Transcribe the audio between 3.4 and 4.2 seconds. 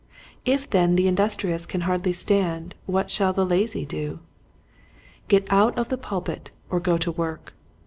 lazy do?